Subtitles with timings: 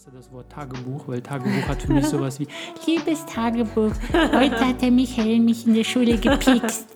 [0.00, 2.48] hasse das Wort Tagebuch, weil Tagebuch hat für mich sowas wie
[2.86, 3.92] Liebes Tagebuch,
[4.32, 6.86] heute hat der Michael mich in der Schule gepikst.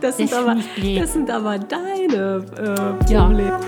[0.00, 1.00] Das, sind, Das aber, ich blöd.
[1.02, 2.44] das sind aber deine
[3.08, 3.26] äh, Ja.
[3.26, 3.58] Probleme.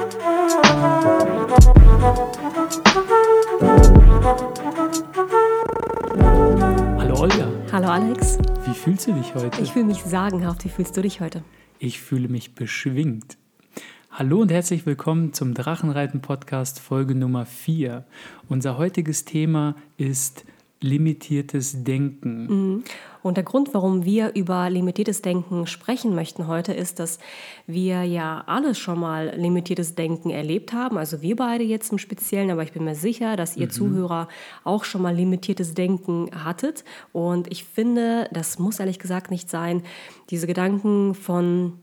[6.98, 9.60] Hallo Olga, Hallo Alex, wie fühlst du dich heute?
[9.62, 10.64] ich fühle mich sagenhaft.
[10.64, 11.42] Wie fühlst du dich heute?
[11.78, 13.38] Ich fühle mich beschwingt.
[14.18, 18.04] Hallo und herzlich willkommen zum Drachenreiten-Podcast Folge Nummer 4.
[18.48, 20.44] Unser heutiges Thema ist
[20.80, 22.82] limitiertes Denken.
[23.22, 27.20] Und der Grund, warum wir über limitiertes Denken sprechen möchten heute, ist, dass
[27.68, 30.98] wir ja alle schon mal limitiertes Denken erlebt haben.
[30.98, 34.26] Also wir beide jetzt im Speziellen, aber ich bin mir sicher, dass ihr Zuhörer
[34.64, 36.82] auch schon mal limitiertes Denken hattet.
[37.12, 39.84] Und ich finde, das muss ehrlich gesagt nicht sein.
[40.28, 41.74] Diese Gedanken von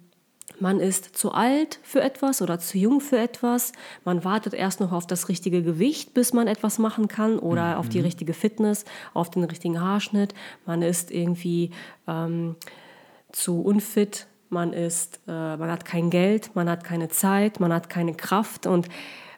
[0.59, 3.71] man ist zu alt für etwas oder zu jung für etwas.
[4.03, 7.89] Man wartet erst noch auf das richtige Gewicht, bis man etwas machen kann oder auf
[7.89, 10.33] die richtige Fitness, auf den richtigen Haarschnitt.
[10.65, 11.71] Man ist irgendwie
[12.07, 12.55] ähm,
[13.31, 14.27] zu unfit.
[14.49, 18.67] Man ist, äh, man hat kein Geld, man hat keine Zeit, man hat keine Kraft
[18.67, 18.87] und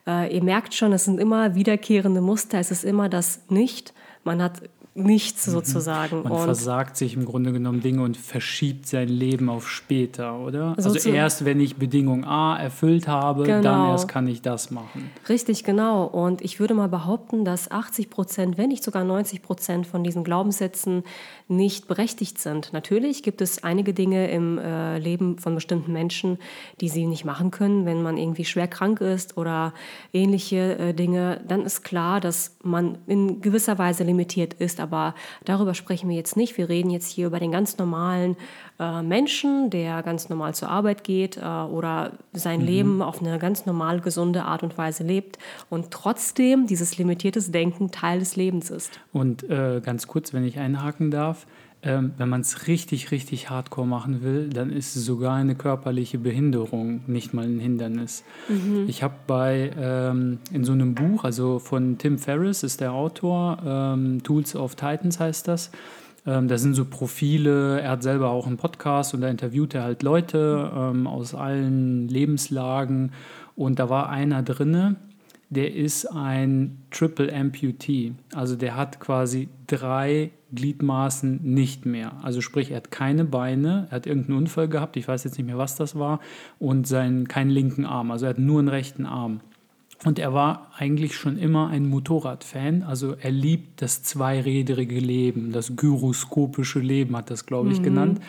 [0.06, 2.60] äh, ihr merkt schon, es sind immer wiederkehrende Muster.
[2.60, 3.94] Es ist immer das Nicht.
[4.24, 4.62] Man hat
[4.98, 6.24] nichts sozusagen.
[6.24, 10.76] Man und versagt sich im Grunde genommen Dinge und verschiebt sein Leben auf später, oder?
[10.78, 13.92] So also erst, wenn ich Bedingung A erfüllt habe, dann Genau.
[13.92, 15.10] erst kann ich das machen.
[15.30, 16.06] Richtig, genau.
[16.06, 20.24] Und ich würde mal behaupten, dass 80 Prozent, wenn nicht sogar 90 Prozent von diesen
[20.24, 21.04] Glaubenssätzen
[21.48, 22.74] nicht berechtigt sind.
[22.74, 26.40] Natürlich gibt es einige Dinge im äh, Leben von bestimmten Menschen,
[26.82, 29.74] die sie nicht machen können, wenn man irgendwie schwer krank ist oder
[30.12, 31.42] ähnliche äh, Dinge.
[31.48, 34.80] Dann ist klar, dass man in gewisser Weise limitiert ist.
[34.88, 36.58] Aber darüber sprechen wir jetzt nicht.
[36.58, 38.38] Wir reden jetzt hier über den ganz normalen
[38.80, 43.66] äh, Menschen, der ganz normal zur Arbeit geht äh, oder sein Leben auf eine ganz
[43.66, 45.38] normal gesunde Art und Weise lebt
[45.70, 49.00] und trotzdem dieses limitiertes Denken Teil des Lebens ist.
[49.12, 51.46] Und äh, ganz kurz, wenn ich einhaken darf,
[51.84, 57.02] ähm, wenn man es richtig, richtig hardcore machen will, dann ist sogar eine körperliche Behinderung
[57.08, 58.24] nicht mal ein Hindernis.
[58.88, 63.60] Ich habe bei ähm, in so einem Buch, also von Tim Ferriss ist der Autor,
[63.66, 65.72] ähm, Tools of Titans heißt das.
[66.26, 69.84] Ähm, da sind so Profile, er hat selber auch einen Podcast und da interviewt er
[69.84, 73.14] halt Leute ähm, aus allen Lebenslagen.
[73.56, 74.98] Und da war einer drinne,
[75.50, 78.14] der ist ein Triple Amputee.
[78.34, 82.14] Also der hat quasi drei Gliedmaßen nicht mehr.
[82.24, 85.48] Also sprich, er hat keine Beine, er hat irgendeinen Unfall gehabt, ich weiß jetzt nicht
[85.48, 86.20] mehr, was das war,
[86.60, 88.12] und seinen, keinen linken Arm.
[88.12, 89.40] Also er hat nur einen rechten Arm.
[90.06, 92.84] Und er war eigentlich schon immer ein Motorradfan.
[92.84, 98.20] Also er liebt das zweiräderige Leben, das gyroskopische Leben hat das, glaube ich, genannt.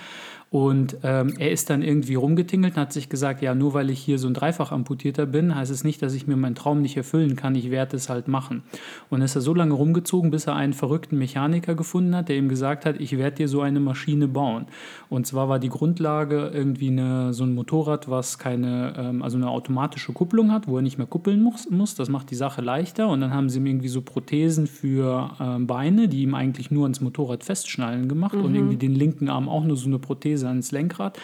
[0.50, 3.98] Und ähm, er ist dann irgendwie rumgetingelt und hat sich gesagt, ja, nur weil ich
[3.98, 6.96] hier so ein dreifach amputierter bin, heißt es nicht, dass ich mir meinen Traum nicht
[6.96, 7.54] erfüllen kann.
[7.54, 8.62] Ich werde es halt machen.
[9.10, 12.48] Und ist er so lange rumgezogen, bis er einen verrückten Mechaniker gefunden hat, der ihm
[12.48, 14.66] gesagt hat, ich werde dir so eine Maschine bauen.
[15.10, 19.50] Und zwar war die Grundlage irgendwie eine, so ein Motorrad, was keine, ähm, also eine
[19.50, 21.94] automatische Kupplung hat, wo er nicht mehr kuppeln muss, muss.
[21.94, 23.08] Das macht die Sache leichter.
[23.08, 26.84] Und dann haben sie ihm irgendwie so Prothesen für ähm, Beine, die ihm eigentlich nur
[26.84, 30.72] ans Motorrad festschnallen gemacht und irgendwie den linken Arm auch nur so eine Prothese ans
[30.72, 31.18] Lenkrad.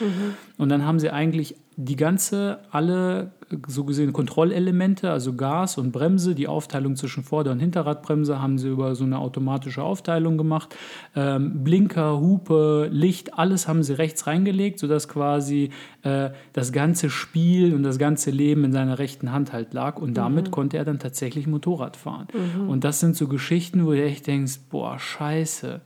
[0.59, 5.91] Und dann haben sie eigentlich die ganze, alle äh, so gesehen Kontrollelemente, also Gas und
[5.91, 10.75] Bremse, die Aufteilung zwischen Vorder- und Hinterradbremse haben sie über so eine automatische Aufteilung gemacht.
[11.17, 15.71] Ähm, Blinker, Hupe, Licht, alles haben sie rechts reingelegt, sodass quasi
[16.03, 19.99] äh, das ganze Spiel und das ganze Leben in seiner rechten Hand halt lag.
[19.99, 22.29] Und damit konnte er dann tatsächlich Motorrad fahren.
[22.69, 25.81] Und das sind so Geschichten, wo du echt denkst, boah, scheiße.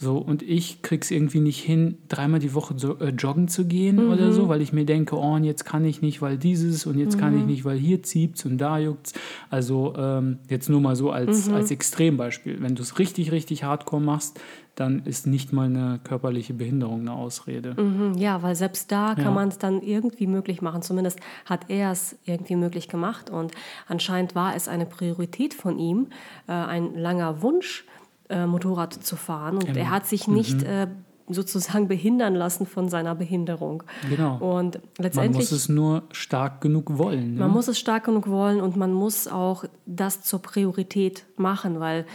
[0.00, 3.98] So, und ich krieg's irgendwie nicht hin, dreimal die Woche so, äh, joggen zu gehen
[4.08, 6.98] oder so, weil ich mir denke, oh, und jetzt kann ich nicht, weil dieses und
[6.98, 9.12] jetzt kann ich nicht, weil hier zieht's und da juckt's.
[9.50, 12.62] Also ähm, jetzt nur mal so als, als Extrembeispiel.
[12.62, 14.40] Wenn du es richtig, richtig hardcore machst,
[14.76, 17.74] dann ist nicht mal eine körperliche Behinderung eine Ausrede.
[17.82, 19.30] Mhm, Ja, weil selbst da kann Ja.
[19.32, 20.82] man es dann irgendwie möglich machen.
[20.82, 23.30] Zumindest hat er es irgendwie möglich gemacht.
[23.30, 23.50] Und
[23.88, 26.06] anscheinend war es eine Priorität von ihm,
[26.46, 27.84] äh, ein langer Wunsch,
[28.28, 29.56] äh, Motorrad zu fahren.
[29.56, 30.88] Und er hat sich nicht äh,
[31.28, 33.82] sozusagen behindern lassen von seiner Behinderung.
[34.08, 34.36] Genau.
[34.36, 35.36] Und Man letztendlich.
[35.36, 37.34] muss es nur stark genug wollen.
[37.34, 37.40] Ne?
[37.40, 42.06] Man muss es stark genug wollen und man muss auch das zur Priorität machen, weil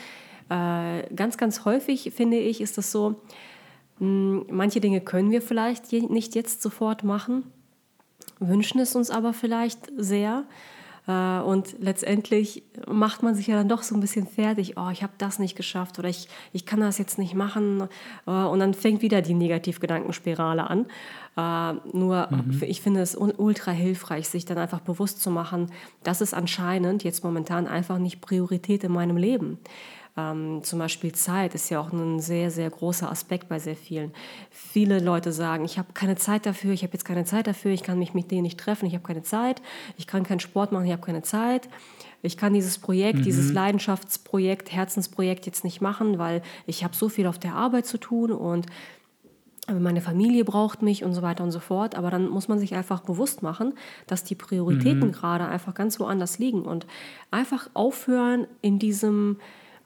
[0.50, 3.22] äh, ganz, ganz häufig, finde ich, ist es so,
[4.00, 7.44] mh, manche Dinge können wir vielleicht je, nicht jetzt sofort machen,
[8.40, 10.44] wünschen es uns aber vielleicht sehr.
[11.08, 14.78] Äh, und letztendlich macht man sich ja dann doch so ein bisschen fertig.
[14.78, 17.88] Oh, ich habe das nicht geschafft oder ich, ich kann das jetzt nicht machen.
[18.26, 20.86] Äh, und dann fängt wieder die Negativgedankenspirale an.
[21.36, 22.62] Äh, nur mhm.
[22.62, 25.72] ich finde es ultra hilfreich, sich dann einfach bewusst zu machen,
[26.04, 29.58] das ist anscheinend jetzt momentan einfach nicht Priorität in meinem Leben.
[30.16, 34.12] Ähm, zum Beispiel Zeit ist ja auch ein sehr, sehr großer Aspekt bei sehr vielen.
[34.52, 37.82] Viele Leute sagen, ich habe keine Zeit dafür, ich habe jetzt keine Zeit dafür, ich
[37.82, 39.62] kann mich mit denen nicht treffen, ich habe keine Zeit,
[39.98, 41.68] ich kann keinen Sport machen, ich habe keine Zeit.
[42.26, 43.24] Ich kann dieses Projekt, mhm.
[43.24, 47.98] dieses Leidenschaftsprojekt, Herzensprojekt jetzt nicht machen, weil ich habe so viel auf der Arbeit zu
[47.98, 48.68] tun und
[49.72, 51.96] meine Familie braucht mich und so weiter und so fort.
[51.96, 53.74] Aber dann muss man sich einfach bewusst machen,
[54.08, 55.12] dass die Prioritäten mhm.
[55.12, 56.86] gerade einfach ganz woanders liegen und
[57.32, 59.38] einfach aufhören, in diesem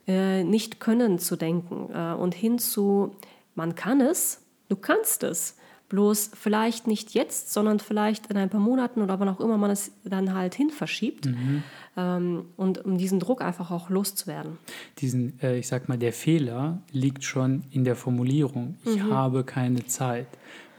[0.08, 3.16] äh, Nicht-Können zu denken äh, und hin zu,
[3.56, 5.56] man kann es, du kannst es.
[5.90, 9.72] Bloß vielleicht nicht jetzt, sondern vielleicht in ein paar Monaten oder wann auch immer man
[9.72, 11.28] es dann halt hin verschiebt.
[11.28, 11.64] Mhm.
[11.96, 14.58] Ähm, und um diesen Druck einfach auch loszuwerden.
[14.98, 18.76] Diesen, äh, ich sag mal, der Fehler liegt schon in der Formulierung.
[18.84, 19.14] Ich mhm.
[19.14, 20.28] habe keine Zeit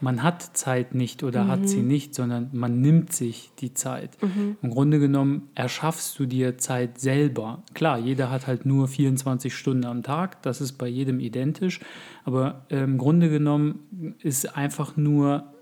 [0.01, 1.47] man hat Zeit nicht oder mhm.
[1.49, 1.87] hat sie mhm.
[1.87, 4.17] nicht, sondern man nimmt sich die Zeit.
[4.21, 4.57] Mhm.
[4.61, 7.63] Im Grunde genommen erschaffst du dir Zeit selber.
[7.73, 11.79] Klar, jeder hat halt nur 24 Stunden am Tag, das ist bei jedem identisch,
[12.25, 15.53] aber äh, im Grunde genommen ist einfach nur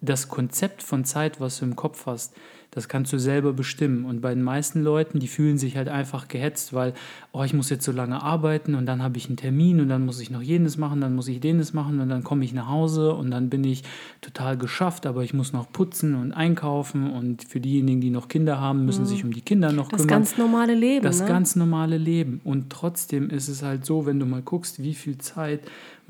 [0.00, 2.34] das Konzept von Zeit, was du im Kopf hast,
[2.74, 4.06] das kannst du selber bestimmen.
[4.06, 6.94] Und bei den meisten Leuten, die fühlen sich halt einfach gehetzt, weil,
[7.30, 10.06] oh, ich muss jetzt so lange arbeiten und dann habe ich einen Termin und dann
[10.06, 12.68] muss ich noch jenes machen, dann muss ich jenes machen und dann komme ich nach
[12.68, 13.84] Hause und dann bin ich
[14.22, 18.58] total geschafft, aber ich muss noch putzen und einkaufen und für diejenigen, die noch Kinder
[18.58, 19.08] haben, müssen mhm.
[19.08, 20.22] sich um die Kinder noch das kümmern.
[20.22, 21.04] Das ganz normale Leben.
[21.04, 21.26] Das ne?
[21.26, 22.40] ganz normale Leben.
[22.42, 25.60] Und trotzdem ist es halt so, wenn du mal guckst, wie viel Zeit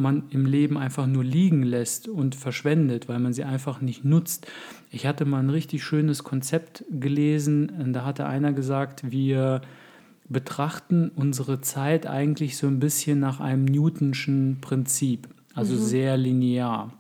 [0.03, 4.47] man im Leben einfach nur liegen lässt und verschwendet, weil man sie einfach nicht nutzt.
[4.91, 9.63] Ich hatte mal ein richtig schönes Konzept gelesen, da hatte einer gesagt, wir
[10.29, 15.79] betrachten unsere Zeit eigentlich so ein bisschen nach einem Newtonschen Prinzip, also mhm.
[15.79, 16.93] sehr linear.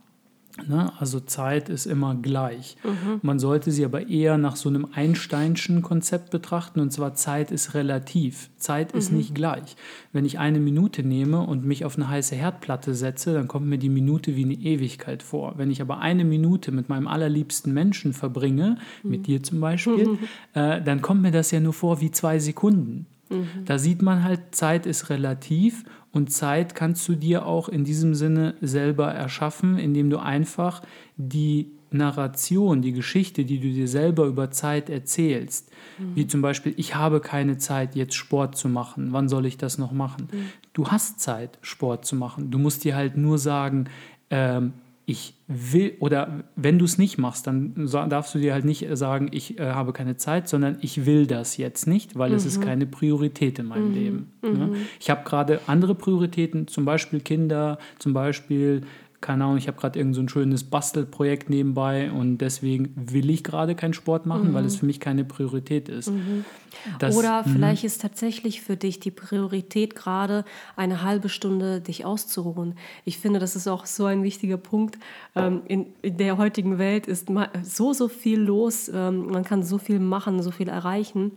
[0.69, 0.93] Ne?
[0.99, 2.76] Also Zeit ist immer gleich.
[2.84, 3.20] Mhm.
[3.22, 7.72] Man sollte sie aber eher nach so einem Einsteinschen Konzept betrachten, und zwar Zeit ist
[7.75, 8.50] relativ.
[8.58, 8.99] Zeit mhm.
[8.99, 9.76] ist nicht gleich.
[10.12, 13.78] Wenn ich eine Minute nehme und mich auf eine heiße Herdplatte setze, dann kommt mir
[13.78, 15.54] die Minute wie eine Ewigkeit vor.
[15.56, 19.10] Wenn ich aber eine Minute mit meinem allerliebsten Menschen verbringe, mhm.
[19.10, 20.19] mit dir zum Beispiel,
[20.54, 23.06] äh, dann kommt mir das ja nur vor wie zwei Sekunden.
[23.31, 23.64] Mhm.
[23.64, 28.14] Da sieht man halt, Zeit ist relativ und Zeit kannst du dir auch in diesem
[28.14, 30.82] Sinne selber erschaffen, indem du einfach
[31.17, 36.17] die Narration, die Geschichte, die du dir selber über Zeit erzählst, mhm.
[36.17, 39.79] wie zum Beispiel, ich habe keine Zeit, jetzt Sport zu machen, wann soll ich das
[39.79, 40.29] noch machen?
[40.32, 40.44] Mhm.
[40.73, 42.50] Du hast Zeit, Sport zu machen.
[42.50, 43.88] Du musst dir halt nur sagen,
[44.31, 44.73] ähm,
[45.04, 47.75] ich will, oder wenn du es nicht machst, dann
[48.08, 51.56] darfst du dir halt nicht sagen, ich äh, habe keine Zeit, sondern ich will das
[51.56, 52.37] jetzt nicht, weil mhm.
[52.37, 52.64] es ist mhm.
[52.64, 53.94] keine Priorität in meinem mhm.
[53.94, 54.32] Leben.
[54.43, 54.49] Ne?
[54.49, 54.76] Mhm.
[55.00, 58.82] Ich habe gerade andere Prioritäten, zum Beispiel Kinder, zum Beispiel
[59.23, 63.43] keine Ahnung, ich habe gerade irgend so ein schönes Bastelprojekt nebenbei und deswegen will ich
[63.43, 64.55] gerade keinen Sport machen, mhm.
[64.55, 66.11] weil es für mich keine Priorität ist.
[66.11, 66.45] Mhm.
[66.99, 67.53] Das, Oder mhm.
[67.53, 70.45] vielleicht ist tatsächlich für dich die Priorität gerade
[70.77, 72.75] eine halbe Stunde dich auszuruhen.
[73.05, 74.99] Ich finde, das ist auch so ein wichtiger Punkt.
[75.37, 77.29] Ähm, in, in, der heutigen Welt ist
[77.63, 78.91] so, so viel los.
[78.93, 81.33] Ähm, man kann so viel machen, so viel erreichen.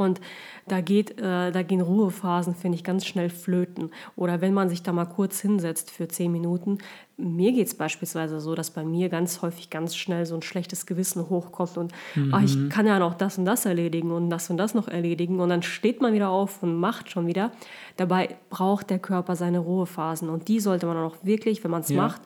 [0.00, 0.20] Und
[0.66, 3.90] da, geht, äh, da gehen Ruhephasen, finde ich, ganz schnell flöten.
[4.16, 6.78] Oder wenn man sich da mal kurz hinsetzt für zehn Minuten.
[7.16, 10.86] Mir geht es beispielsweise so, dass bei mir ganz häufig ganz schnell so ein schlechtes
[10.86, 12.32] Gewissen hochkommt und mhm.
[12.32, 15.38] ach, ich kann ja noch das und das erledigen und das und das noch erledigen.
[15.40, 17.52] Und dann steht man wieder auf und macht schon wieder.
[17.98, 20.30] Dabei braucht der Körper seine Ruhephasen.
[20.30, 22.00] Und die sollte man auch wirklich, wenn man es ja.
[22.00, 22.22] macht,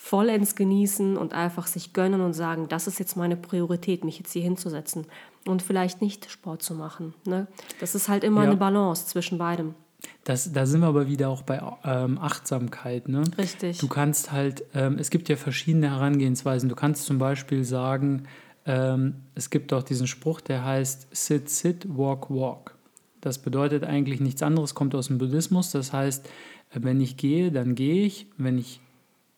[0.00, 4.32] vollends genießen und einfach sich gönnen und sagen, das ist jetzt meine Priorität, mich jetzt
[4.32, 5.06] hier hinzusetzen
[5.44, 7.14] und vielleicht nicht Sport zu machen.
[7.26, 7.48] Ne?
[7.80, 8.48] Das ist halt immer ja.
[8.48, 9.74] eine Balance zwischen beidem.
[10.22, 13.08] Das, da sind wir aber wieder auch bei ähm, Achtsamkeit.
[13.08, 13.24] Ne?
[13.36, 13.78] Richtig.
[13.78, 16.68] Du kannst halt, ähm, es gibt ja verschiedene Herangehensweisen.
[16.68, 18.22] Du kannst zum Beispiel sagen,
[18.64, 22.76] ähm, es gibt auch diesen Spruch, der heißt Sit, Sit, Walk, Walk.
[23.20, 25.72] Das bedeutet eigentlich nichts anderes, kommt aus dem Buddhismus.
[25.72, 26.28] Das heißt,
[26.72, 28.28] wenn ich gehe, dann gehe ich.
[28.36, 28.80] Wenn ich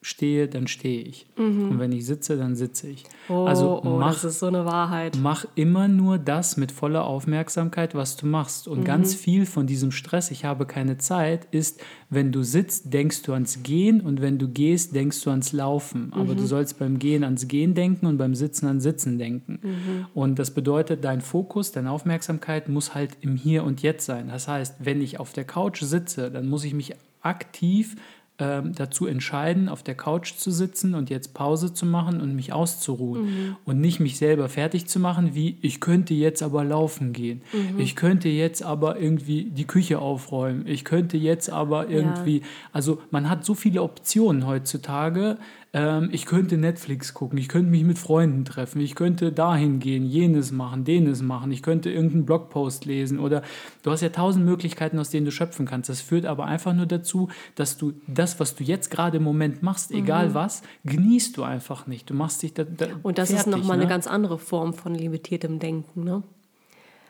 [0.02, 1.26] stehe, dann stehe ich.
[1.36, 1.72] Mhm.
[1.72, 3.04] Und wenn ich sitze, dann sitze ich.
[3.28, 5.18] Oh, also mach, oh, das ist so eine Wahrheit.
[5.20, 8.66] Mach immer nur das mit voller Aufmerksamkeit, was du machst.
[8.66, 8.84] Und mhm.
[8.84, 13.34] ganz viel von diesem Stress, ich habe keine Zeit, ist, wenn du sitzt, denkst du
[13.34, 16.12] ans Gehen und wenn du gehst, denkst du ans Laufen.
[16.14, 16.38] Aber mhm.
[16.38, 19.58] du sollst beim Gehen ans Gehen denken und beim Sitzen ans Sitzen denken.
[19.62, 20.06] Mhm.
[20.14, 24.28] Und das bedeutet, dein Fokus, deine Aufmerksamkeit muss halt im Hier und Jetzt sein.
[24.28, 27.96] Das heißt, wenn ich auf der Couch sitze, dann muss ich mich aktiv
[28.40, 32.52] ähm, dazu entscheiden, auf der Couch zu sitzen und jetzt Pause zu machen und mich
[32.52, 33.56] auszuruhen Mhm.
[33.64, 37.78] und nicht mich selber fertig zu machen, wie ich könnte jetzt aber laufen gehen, Mhm.
[37.78, 42.42] ich könnte jetzt aber irgendwie die Küche aufräumen, ich könnte jetzt aber irgendwie,
[42.72, 45.36] also man hat so viele Optionen heutzutage.
[45.72, 50.04] Ähm, ich könnte Netflix gucken, ich könnte mich mit Freunden treffen, ich könnte dahin gehen,
[50.04, 53.42] jenes machen, denes machen, ich könnte irgendeinen Blogpost lesen oder
[53.82, 55.88] du hast ja tausend Möglichkeiten, aus denen du schöpfen kannst.
[55.88, 59.62] Das führt aber einfach nur dazu, dass du das, was du jetzt gerade im Moment
[59.62, 62.10] machst, egal was, genießt du einfach nicht.
[62.10, 63.00] Du machst dich da, da Mhm.
[63.02, 63.84] Und das ist fertig, nochmal ne?
[63.84, 66.22] eine ganz andere Form von limitiertem Denken, ne?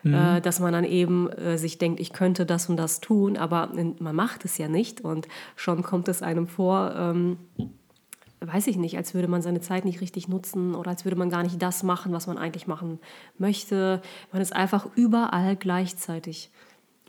[0.02, 0.14] Mhm.
[0.14, 3.70] Äh, dass man dann eben äh, sich denkt, ich könnte das und das tun, aber
[3.98, 7.36] man macht es ja nicht und schon kommt es einem vor, ähm,
[8.40, 11.28] weiß ich nicht, als würde man seine Zeit nicht richtig nutzen oder als würde man
[11.30, 12.98] gar nicht das machen, was man eigentlich machen
[13.38, 14.00] möchte.
[14.32, 16.50] Man ist einfach überall gleichzeitig.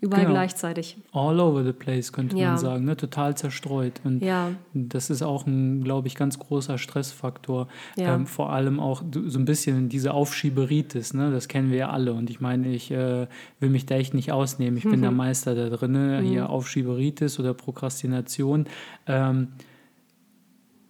[0.00, 0.34] Überall Genau.
[0.34, 0.96] gleichzeitig.
[1.12, 2.48] all over the place, könnte Ja.
[2.48, 2.96] man sagen, ne?
[2.96, 4.00] total zerstreut.
[4.02, 4.50] Und Ja.
[4.74, 7.68] das ist auch ein, glaube ich, ganz großer Stressfaktor.
[7.96, 8.12] Ja.
[8.16, 11.30] Ähm, vor allem auch so ein bisschen diese Aufschieberitis, ne?
[11.30, 12.14] das kennen wir ja alle.
[12.14, 13.28] Und ich meine, ich äh,
[13.60, 14.76] will mich da echt nicht ausnehmen.
[14.76, 15.02] Ich bin Mhm.
[15.02, 16.20] der Meister da drin, ne?
[16.20, 18.66] hier Aufschieberitis oder Prokrastination.
[19.06, 19.48] Ähm,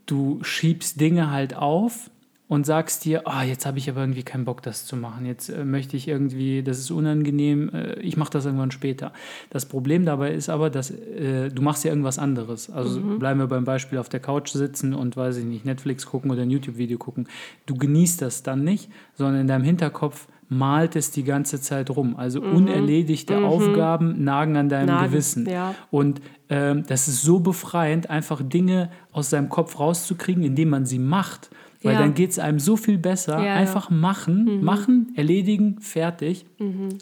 [0.06, 2.10] du schiebst Dinge halt auf
[2.52, 5.24] und sagst dir, ah, jetzt habe ich aber irgendwie keinen Bock, das zu machen.
[5.24, 9.14] Jetzt äh, möchte ich irgendwie, das ist unangenehm, äh, ich mache das irgendwann später.
[9.48, 12.68] Das Problem dabei ist aber, dass äh, du machst ja irgendwas anderes.
[12.68, 16.30] Also bleiben wir beim Beispiel auf der Couch sitzen und, weiß ich nicht, Netflix gucken
[16.30, 17.26] oder ein YouTube-Video gucken.
[17.64, 22.14] Du genießt das dann nicht, sondern in deinem Hinterkopf malt es die ganze Zeit rum.
[22.16, 25.48] Also unerledigte Aufgaben nagen an deinem Nagen, Gewissen.
[25.48, 25.74] ja.
[25.90, 30.98] Und ähm, das ist so befreiend, einfach Dinge aus seinem Kopf rauszukriegen, indem man sie
[30.98, 31.50] macht.
[31.82, 31.98] Weil Ja.
[31.98, 33.44] dann geht es einem so viel besser.
[33.44, 33.54] Ja.
[33.54, 36.46] Einfach machen, machen, erledigen, fertig.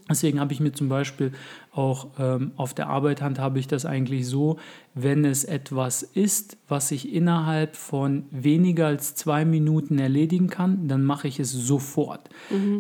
[0.09, 1.33] Deswegen habe ich mir zum Beispiel
[1.73, 4.59] auch ähm, auf der Arbeit handhabe ich das eigentlich so,
[4.93, 11.05] wenn es etwas ist, was ich innerhalb von weniger als zwei Minuten erledigen kann, dann
[11.05, 12.29] mache ich es sofort.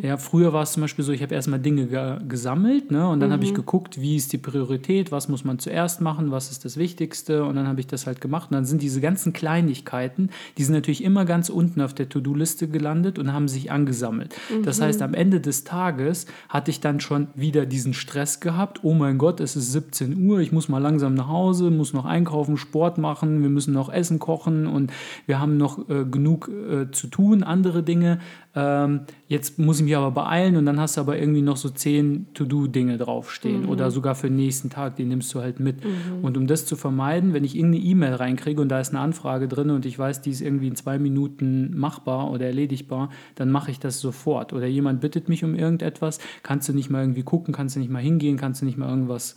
[0.03, 3.21] Ja, früher war es zum Beispiel so, ich habe erstmal Dinge ge gesammelt ne, und
[3.21, 6.65] dann habe ich geguckt, wie ist die Priorität, was muss man zuerst machen, was ist
[6.65, 8.51] das Wichtigste und dann habe ich das halt gemacht.
[8.51, 12.67] Und dann sind diese ganzen Kleinigkeiten, die sind natürlich immer ganz unten auf der To-Do-Liste
[12.67, 14.35] gelandet und haben sich angesammelt.
[14.65, 18.80] Das heißt, am Ende des Tages hatte ich dann schon wieder diesen Stress gehabt.
[18.83, 22.05] Oh mein Gott, es ist 17 Uhr, ich muss mal langsam nach Hause, muss noch
[22.05, 24.93] einkaufen, Sport machen, wir müssen noch Essen kochen und
[25.27, 28.21] wir haben noch äh, genug äh, zu tun, andere Dinge.
[28.53, 31.69] Ähm, jetzt muss ich mich aber beeilen und dann hast du aber irgendwie noch so
[31.69, 35.77] zehn To-Do-Dinge draufstehen oder sogar für den nächsten Tag, die nimmst du halt mit.
[36.21, 39.47] Und um das zu vermeiden, wenn ich irgendeine E-Mail reinkriege und da ist eine Anfrage
[39.47, 43.71] drin und ich weiß, die ist irgendwie in zwei Minuten machbar oder erledigbar, dann mache
[43.71, 44.53] ich das sofort.
[44.53, 47.91] Oder jemand bittet mich um irgendetwas, kannst du nicht mal irgendwie gucken, kannst du nicht
[47.91, 49.37] mal hingehen, kannst du nicht mal irgendwas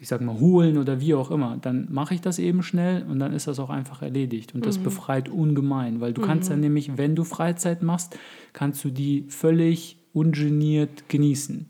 [0.00, 3.18] ich sag mal, holen oder wie auch immer, dann mache ich das eben schnell und
[3.18, 4.54] dann ist das auch einfach erledigt.
[4.54, 8.16] Und das befreit ungemein, weil du kannst dann nämlich, wenn du Freizeit machst,
[8.52, 11.68] kannst du die völlig ungeniert genießen.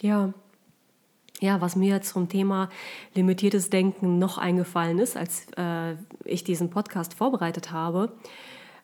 [0.00, 0.32] Ja.
[1.40, 2.70] Ja, was mir zum Thema
[3.14, 8.12] limitiertes Denken noch eingefallen ist, als äh, ich diesen Podcast vorbereitet habe,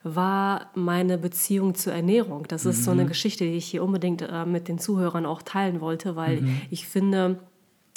[0.02, 2.47] war meine Beziehung zur Ernährung.
[2.49, 5.80] Das ist so eine Geschichte, die ich hier unbedingt äh, mit den Zuhörern auch teilen
[5.80, 7.38] wollte, weil ich finde,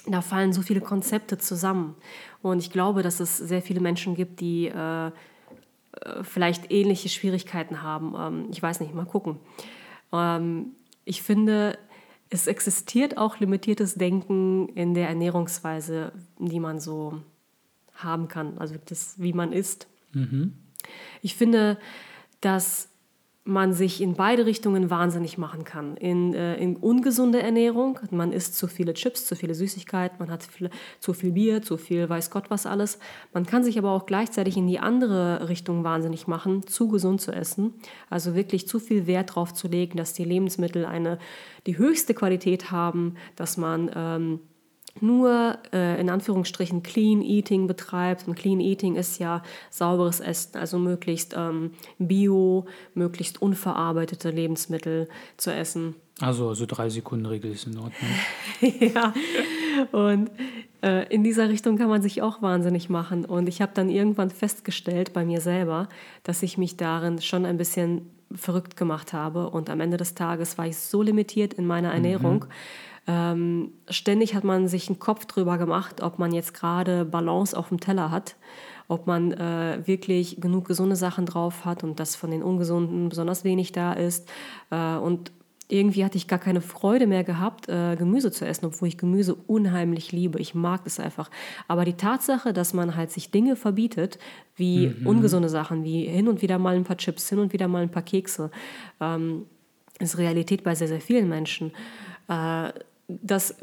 [0.07, 1.95] da fallen so viele Konzepte zusammen.
[2.41, 5.11] Und ich glaube, dass es sehr viele Menschen gibt, die äh, äh,
[6.23, 8.13] vielleicht ähnliche Schwierigkeiten haben.
[8.17, 9.39] Ähm, ich weiß nicht, mal gucken.
[10.11, 10.71] Ähm,
[11.05, 11.77] ich finde,
[12.29, 17.21] es existiert auch limitiertes Denken in der Ernährungsweise, die man so
[17.93, 19.87] haben kann, also das, wie man isst.
[21.21, 21.77] Ich finde,
[22.41, 22.89] dass
[23.47, 25.95] man sich in beide Richtungen wahnsinnig machen kann.
[25.97, 30.43] In, äh, in ungesunde Ernährung, man isst zu viele Chips, zu viele Süßigkeiten, man hat
[30.43, 32.97] viel, zu viel Bier, zu viel weiß Gott was alles.
[33.33, 37.31] Man kann sich aber auch gleichzeitig in die andere Richtung wahnsinnig machen, zu gesund zu
[37.31, 37.75] essen.
[38.09, 41.19] Also wirklich zu viel Wert darauf zu legen, dass die Lebensmittel eine,
[41.67, 43.91] die höchste Qualität haben, dass man...
[43.95, 44.39] Ähm,
[45.01, 48.27] nur äh, in Anführungsstrichen Clean Eating betreibt.
[48.27, 55.53] Und Clean Eating ist ja sauberes Essen, also möglichst ähm, bio, möglichst unverarbeitete Lebensmittel zu
[55.53, 55.95] essen.
[56.21, 58.11] Also, also drei Sekunden Regel ist in Ordnung.
[58.79, 59.13] ja,
[59.91, 60.31] und
[60.81, 63.25] äh, in dieser Richtung kann man sich auch wahnsinnig machen.
[63.25, 65.89] Und ich habe dann irgendwann festgestellt bei mir selber,
[66.23, 69.49] dass ich mich darin schon ein bisschen verrückt gemacht habe.
[69.49, 72.45] Und am Ende des Tages war ich so limitiert in meiner Ernährung.
[73.07, 77.69] Ähm, ständig hat man sich einen Kopf drüber gemacht, ob man jetzt gerade Balance auf
[77.69, 78.35] dem Teller hat,
[78.87, 83.43] ob man äh, wirklich genug gesunde Sachen drauf hat und dass von den ungesunden besonders
[83.43, 84.27] wenig da ist.
[84.71, 85.31] Äh, und
[85.67, 89.33] irgendwie hatte ich gar keine Freude mehr gehabt, äh, Gemüse zu essen, obwohl ich Gemüse
[89.33, 90.39] unheimlich liebe.
[90.39, 91.31] Ich mag das einfach.
[91.67, 94.19] Aber die Tatsache, dass man halt sich Dinge verbietet,
[94.55, 95.07] wie mhm.
[95.07, 97.89] ungesunde Sachen, wie hin und wieder mal ein paar Chips, hin und wieder mal ein
[97.89, 98.51] paar Kekse,
[99.01, 99.47] ähm,
[99.99, 101.71] ist Realität bei sehr, sehr vielen Menschen.
[102.27, 102.69] Äh,
[103.07, 103.55] dass,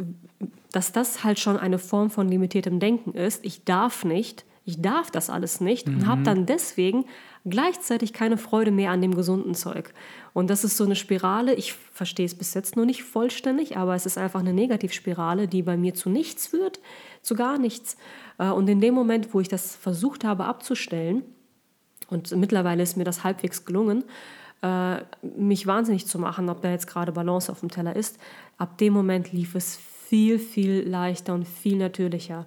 [0.70, 3.44] dass das halt schon eine Form von limitiertem Denken ist.
[3.44, 5.96] Ich darf nicht, ich darf das alles nicht mhm.
[5.96, 7.04] und habe dann deswegen
[7.44, 9.92] gleichzeitig keine Freude mehr an dem gesunden Zeug.
[10.32, 13.94] Und das ist so eine Spirale, ich verstehe es bis jetzt noch nicht vollständig, aber
[13.94, 16.78] es ist einfach eine Negativspirale, die bei mir zu nichts führt,
[17.20, 17.96] zu gar nichts.
[18.38, 21.24] Äh, und in dem Moment, wo ich das versucht habe abzustellen,
[22.08, 24.04] und mittlerweile ist mir das halbwegs gelungen,
[24.62, 28.18] äh, mich wahnsinnig zu machen, ob da jetzt gerade Balance auf dem Teller ist,
[28.58, 32.46] ab dem Moment lief es viel, viel leichter und viel natürlicher.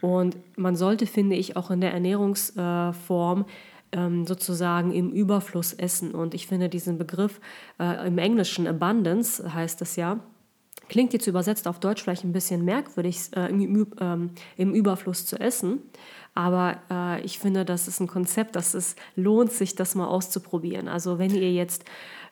[0.00, 3.46] Und man sollte, finde ich, auch in der Ernährungsform
[3.92, 6.12] ähm, sozusagen im Überfluss essen.
[6.12, 7.40] Und ich finde diesen Begriff
[7.80, 10.20] äh, im Englischen Abundance heißt es ja,
[10.88, 15.40] klingt jetzt übersetzt auf Deutsch vielleicht ein bisschen merkwürdig, äh, im, ähm, im, Überfluss zu
[15.40, 15.80] essen.
[16.36, 20.86] Aber äh, ich finde, das ist ein Konzept, das es lohnt sich, das mal auszuprobieren.
[20.86, 21.84] Also wenn ihr jetzt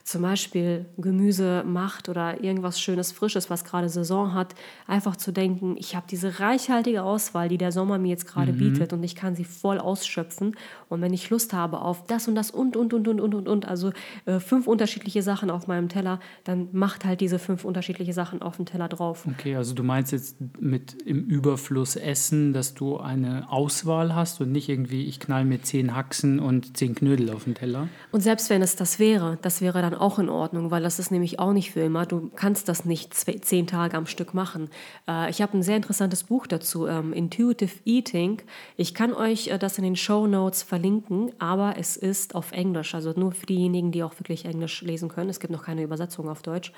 [0.05, 4.55] zum Beispiel Gemüse macht oder irgendwas Schönes, Frisches, was gerade Saison hat,
[4.87, 8.59] einfach zu denken, ich habe diese reichhaltige Auswahl, die der Sommer mir jetzt gerade mhm.
[8.59, 10.57] bietet und ich kann sie voll ausschöpfen.
[10.91, 13.49] Und wenn ich Lust habe auf das und das und, und, und, und, und, und,
[13.49, 13.93] und, also
[14.27, 18.59] äh, fünf unterschiedliche Sachen auf meinem Teller, dann macht halt diese fünf unterschiedliche Sachen auf
[18.59, 19.27] den Teller drauf.
[19.27, 24.53] Okay, also du meinst jetzt mit im Überfluss Essen, dass du eine Auswahl hast und
[24.53, 27.89] nicht irgendwie, ich knall mir zehn Haxen und zehn Knödel auf den Teller?
[28.13, 31.11] Und selbst wenn es das wäre, das wäre dann auch in Ordnung, weil das ist
[31.11, 32.07] nämlich auch nicht für immer.
[32.07, 34.69] Du kannst das nicht zehn Tage am Stück machen.
[35.09, 38.43] Äh, ich habe ein sehr interessantes Buch dazu, ähm, Intuitive Eating.
[38.77, 42.95] Ich kann euch äh, das in den Show Notes verlinken, aber es ist auf Englisch,
[42.95, 45.31] also nur für diejenigen, die auch wirklich Englisch lesen können.
[45.31, 46.73] Es gibt noch keine Übersetzung auf Deutsch.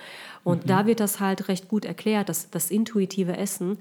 [0.44, 0.68] Und mhm.
[0.68, 3.78] da wird das halt recht gut erklärt, dass das intuitive Essen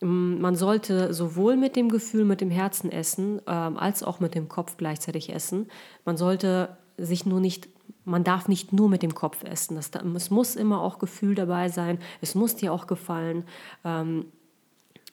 [0.00, 4.48] man sollte sowohl mit dem Gefühl, mit dem Herzen essen, ähm, als auch mit dem
[4.48, 5.68] Kopf gleichzeitig essen.
[6.04, 7.68] Man sollte sich nur nicht
[8.06, 9.74] man darf nicht nur mit dem Kopf essen.
[9.74, 11.98] Das, es muss immer auch Gefühl dabei sein.
[12.20, 13.44] Es muss dir auch gefallen.
[13.84, 14.26] Ähm,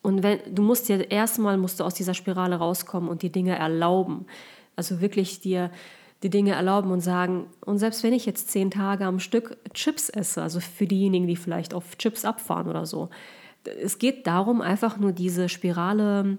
[0.03, 3.57] und wenn, du musst dir erstmal musst du aus dieser Spirale rauskommen und die Dinge
[3.57, 4.27] erlauben.
[4.75, 5.71] Also wirklich dir
[6.21, 10.09] die Dinge erlauben und sagen, und selbst wenn ich jetzt zehn Tage am Stück Chips
[10.09, 13.09] esse, also für diejenigen, die vielleicht auf Chips abfahren oder so,
[13.67, 16.37] es geht darum, einfach nur diese Spirale,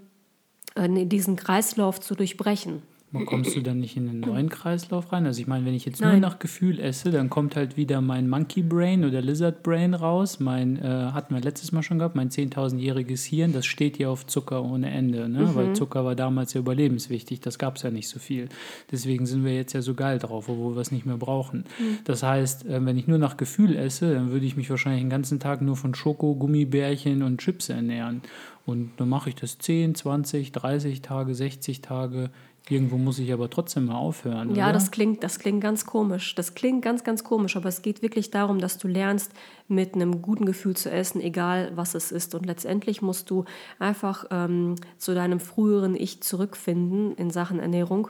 [0.75, 2.83] äh, diesen Kreislauf zu durchbrechen.
[3.25, 5.27] Kommst du dann nicht in einen neuen Kreislauf rein?
[5.27, 6.21] Also ich meine, wenn ich jetzt Nein.
[6.21, 10.41] nur nach Gefühl esse, dann kommt halt wieder mein Monkey Brain oder Lizard Brain raus.
[10.41, 14.27] Mein, äh, hatten wir letztes Mal schon gehabt, mein 10.000-jähriges Hirn, das steht ja auf
[14.27, 15.29] Zucker ohne Ende.
[15.29, 15.43] Ne?
[15.43, 15.55] Mhm.
[15.55, 18.49] Weil Zucker war damals ja überlebenswichtig, das gab es ja nicht so viel.
[18.91, 21.65] Deswegen sind wir jetzt ja so geil drauf, obwohl wir es nicht mehr brauchen.
[21.79, 21.99] Mhm.
[22.05, 25.11] Das heißt, äh, wenn ich nur nach Gefühl esse, dann würde ich mich wahrscheinlich den
[25.11, 28.23] ganzen Tag nur von Schoko, Gummibärchen und Chips ernähren.
[28.67, 32.31] Und dann mache ich das 10, 20, 30 Tage, 60 Tage.
[32.71, 34.55] Irgendwo muss ich aber trotzdem mal aufhören.
[34.55, 34.73] Ja, oder?
[34.73, 36.35] das klingt, das klingt ganz komisch.
[36.35, 39.33] Das klingt ganz, ganz komisch, aber es geht wirklich darum, dass du lernst,
[39.69, 42.35] mit einem guten Gefühl zu essen, egal was es ist.
[42.35, 43.45] Und letztendlich musst du
[43.79, 48.09] einfach ähm, zu deinem früheren Ich zurückfinden in Sachen Ernährung.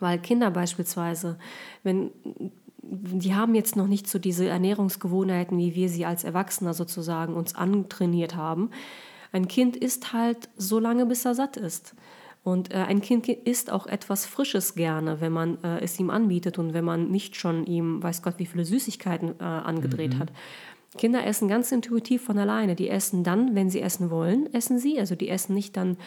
[0.00, 1.38] Weil Kinder beispielsweise,
[1.82, 2.10] wenn
[2.90, 7.54] die haben jetzt noch nicht so diese Ernährungsgewohnheiten, wie wir sie als Erwachsener sozusagen uns
[7.54, 8.70] antrainiert haben.
[9.30, 11.94] Ein Kind isst halt so lange, bis er satt ist.
[12.48, 16.58] Und äh, ein Kind isst auch etwas Frisches gerne, wenn man äh, es ihm anbietet
[16.58, 20.18] und wenn man nicht schon ihm, weiß Gott, wie viele Süßigkeiten äh, angedreht mhm.
[20.18, 20.32] hat.
[20.96, 22.74] Kinder essen ganz intuitiv von alleine.
[22.74, 24.98] Die essen dann, wenn sie essen wollen, essen sie.
[24.98, 25.98] Also die essen nicht dann,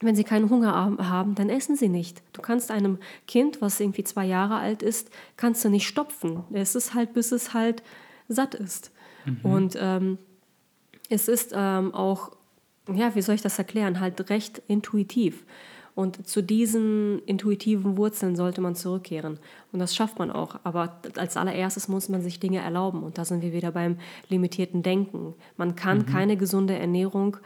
[0.00, 2.22] wenn sie keinen Hunger haben, dann essen sie nicht.
[2.32, 2.96] Du kannst einem
[3.26, 6.42] Kind, was irgendwie zwei Jahre alt ist, kannst du nicht stopfen.
[6.54, 7.82] Es ist halt, bis es halt
[8.28, 8.92] satt ist.
[9.26, 9.40] Mhm.
[9.42, 10.16] Und ähm,
[11.10, 12.32] es ist ähm, auch
[12.94, 15.44] ja, wie soll ich das erklären, halt recht intuitiv.
[15.94, 19.38] Und zu diesen intuitiven Wurzeln sollte man zurückkehren.
[19.72, 20.58] Und das schafft man auch.
[20.62, 23.02] Aber als allererstes muss man sich Dinge erlauben.
[23.02, 23.96] Und da sind wir wieder beim
[24.28, 25.34] limitierten Denken.
[25.56, 26.06] Man kann mhm.
[26.06, 27.36] keine gesunde Ernährung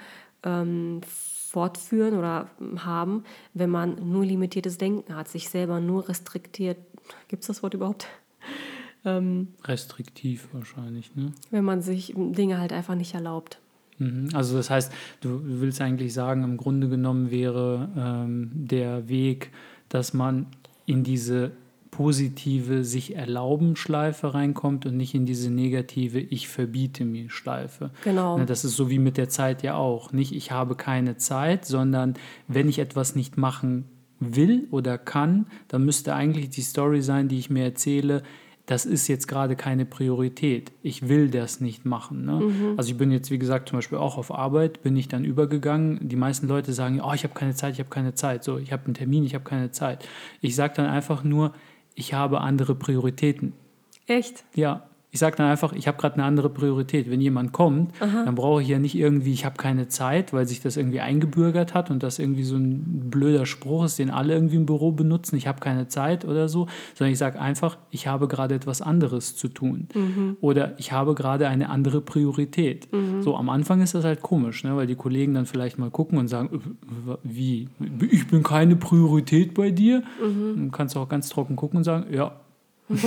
[0.43, 1.01] ähm,
[1.55, 6.79] fortführen oder haben, wenn man nur limitiertes Denken hat, sich selber nur restriktiert.
[7.29, 8.07] Gibt es das Wort überhaupt?
[9.07, 11.35] Ähm, Restriktiv wahrscheinlich, ne?
[11.51, 13.61] Wenn man sich Dinge halt einfach nicht erlaubt.
[13.99, 14.29] Mhm.
[14.33, 19.51] Also das heißt, du willst eigentlich sagen, im Grunde genommen wäre ähm, der Weg,
[19.89, 20.47] dass man
[20.87, 21.53] in diese
[21.91, 27.91] positive sich erlauben Schleife reinkommt und nicht in diese negative ich verbiete mir Schleife.
[28.03, 28.37] Genau.
[28.37, 30.13] Ne, das ist so wie mit der Zeit ja auch.
[30.13, 32.15] Nicht ich habe keine Zeit, sondern
[32.49, 33.85] wenn ich etwas nicht machen
[34.19, 38.25] will oder kann, dann müsste eigentlich die Story sein, die ich mir erzähle,
[38.67, 40.73] das ist jetzt gerade keine Priorität.
[40.83, 42.25] Ich will das nicht machen.
[42.25, 42.75] Ne?
[42.79, 46.09] Also ich bin jetzt, wie gesagt, zum Beispiel auch auf Arbeit, bin ich dann übergegangen.
[46.09, 48.43] Die meisten Leute sagen, oh, ich habe keine Zeit, ich habe keine Zeit.
[48.43, 50.09] So, ich habe einen Termin, ich habe keine Zeit.
[50.41, 51.53] Ich sage dann einfach nur,
[51.95, 53.53] ich habe andere Prioritäten.
[54.07, 54.45] Echt?
[54.55, 57.09] Ja, ich sage dann einfach, ich habe gerade eine andere Priorität.
[57.09, 60.61] Wenn jemand kommt, dann brauche ich ja nicht irgendwie, ich habe keine Zeit, weil sich
[60.61, 64.57] das irgendwie eingebürgert hat und das irgendwie so ein blöder Spruch ist, den alle irgendwie
[64.57, 68.27] im Büro benutzen, ich habe keine Zeit oder so, sondern ich sage einfach, ich habe
[68.27, 69.87] gerade etwas anderes zu tun.
[70.41, 72.89] Oder ich habe gerade eine andere Priorität.
[73.21, 76.19] So, am Anfang ist das halt komisch, ne, weil die Kollegen dann vielleicht mal gucken
[76.19, 76.77] und sagen,
[77.23, 77.69] wie,
[78.11, 80.03] ich bin keine Priorität bei dir?
[80.21, 82.33] Dann kannst du auch ganz trocken gucken und sagen, ja,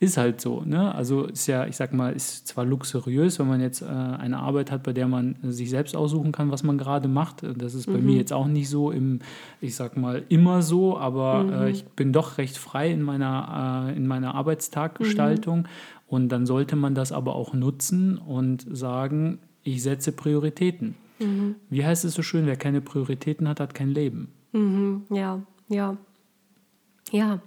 [0.00, 0.62] ist halt so.
[0.64, 0.94] Ne?
[0.94, 4.70] Also ist ja, ich sag mal, ist zwar luxuriös, wenn man jetzt äh, eine Arbeit
[4.70, 7.42] hat, bei der man äh, sich selbst aussuchen kann, was man gerade macht.
[7.42, 9.18] Das ist bei mir jetzt auch nicht so im,
[9.60, 13.96] ich sag mal, immer so, aber äh, ich bin doch recht frei in meiner, äh,
[13.96, 15.68] in meiner Arbeitstaggestaltung.
[16.06, 20.96] Und dann sollte man das aber auch nutzen und sagen, ich setze Prioritäten.
[21.68, 24.28] Wie heißt es so schön, wer keine Prioritäten hat, hat kein Leben.
[24.52, 25.98] Mhm, ja, ja.
[27.12, 27.40] Ja,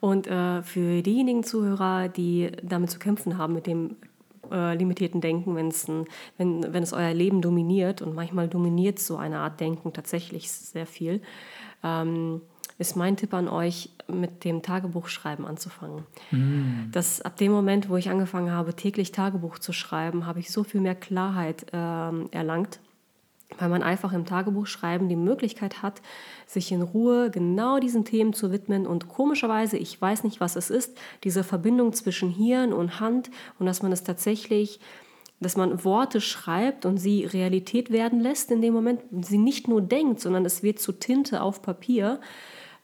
[0.00, 3.96] und äh, für diejenigen Zuhörer, die damit zu kämpfen haben, mit dem
[4.50, 6.06] äh, limitierten Denken, wenn's ein,
[6.38, 10.86] wenn, wenn es euer Leben dominiert, und manchmal dominiert so eine Art Denken tatsächlich sehr
[10.86, 11.20] viel,
[11.84, 12.40] ähm,
[12.78, 16.04] ist mein Tipp an euch, mit dem Tagebuchschreiben anzufangen.
[16.92, 20.64] Das, ab dem Moment, wo ich angefangen habe, täglich Tagebuch zu schreiben, habe ich so
[20.64, 22.80] viel mehr Klarheit ähm, erlangt
[23.58, 26.00] weil man einfach im Tagebuch schreiben die Möglichkeit hat,
[26.46, 30.70] sich in Ruhe genau diesen Themen zu widmen und komischerweise, ich weiß nicht, was es
[30.70, 34.80] ist, diese Verbindung zwischen Hirn und Hand und dass man es tatsächlich,
[35.40, 39.80] dass man Worte schreibt und sie Realität werden lässt in dem Moment, sie nicht nur
[39.80, 42.20] denkt, sondern es wird zu Tinte auf Papier.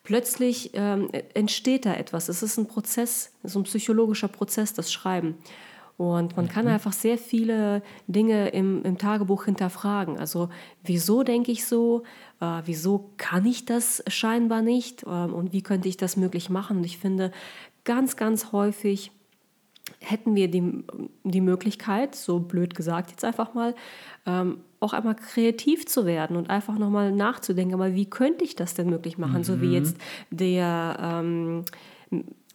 [0.05, 2.29] Plötzlich ähm, entsteht da etwas.
[2.29, 5.37] Es ist ein Prozess, so ein psychologischer Prozess, das Schreiben.
[5.96, 10.18] Und man kann einfach sehr viele Dinge im, im Tagebuch hinterfragen.
[10.18, 10.50] Also
[10.85, 12.02] wieso denke ich so?
[12.40, 15.04] Äh, wieso kann ich das scheinbar nicht?
[15.09, 16.78] Ähm, und wie könnte ich das möglich machen?
[16.78, 17.32] Und ich finde,
[17.85, 19.11] ganz, ganz häufig
[20.00, 20.85] hätten wir die,
[21.24, 23.74] die Möglichkeit, so blöd gesagt jetzt einfach mal,
[24.26, 28.74] ähm, auch einmal kreativ zu werden und einfach nochmal nachzudenken, aber wie könnte ich das
[28.74, 29.44] denn möglich machen?
[29.44, 29.96] So wie jetzt
[30.30, 30.98] der...
[31.00, 31.64] Ähm,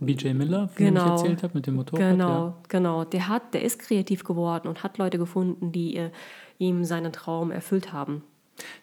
[0.05, 1.03] BJ Miller, von Genau.
[1.05, 2.11] dem ich erzählt habe, mit dem Motorrad.
[2.11, 2.57] Genau, Ja.
[2.67, 3.03] genau.
[3.05, 6.09] Der hat, der ist kreativ geworden und hat Leute gefunden, die äh,
[6.57, 8.23] ihm seinen Traum erfüllt haben.